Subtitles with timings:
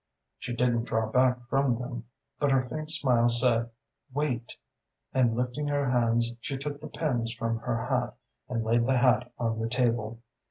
[0.39, 2.05] "She didn't draw back from them,
[2.39, 3.69] but her faint smile said,
[4.11, 4.55] 'Wait,'
[5.13, 8.15] and lifting her hands she took the pins from her hat,
[8.49, 10.17] and laid the hat on the table.